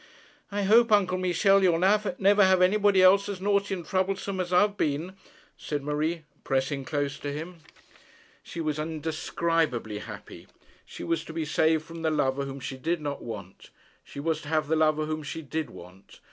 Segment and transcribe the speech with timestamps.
[0.51, 4.61] 'I hope, Uncle Michel, you'll never have anybody else as naughty and troublesome as I
[4.61, 5.15] have been,'
[5.57, 7.59] said Marie, pressing close to him.
[8.41, 10.47] She was indescribably happy.
[10.87, 13.69] She was to be saved from the lover whom she did not want.
[14.03, 16.19] She was to have the lover whom she did want.